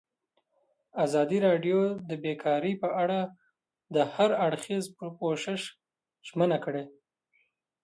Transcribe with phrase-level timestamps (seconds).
[1.05, 3.19] ازادي راډیو د بیکاري په اړه
[3.95, 4.85] د هر اړخیز
[5.19, 5.45] پوښښ
[6.27, 6.83] ژمنه کړې.